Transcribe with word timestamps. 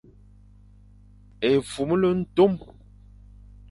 Efumle 1.49 2.09
ntom; 2.19 2.53